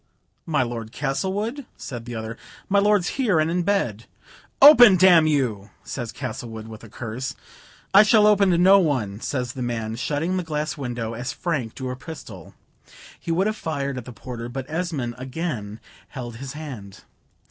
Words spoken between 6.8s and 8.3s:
a curse. "I shall